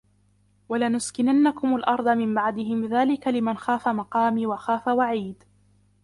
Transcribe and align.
ولنسكننكم 0.69 1.75
الأرض 1.75 2.07
من 2.07 2.33
بعدهم 2.35 2.85
ذلك 2.85 3.27
لمن 3.27 3.57
خاف 3.57 3.87
مقامي 3.87 4.45
وخاف 4.45 4.87
وعيد 4.87 5.43